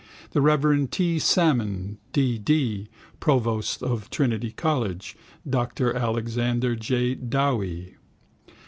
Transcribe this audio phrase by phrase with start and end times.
[0.31, 1.19] the reverend T.
[1.19, 2.39] Salmon, D.
[2.39, 2.87] D.,
[3.19, 5.15] provost of Trinity college,
[5.47, 7.13] Dr Alexander J.
[7.13, 7.97] Dowie.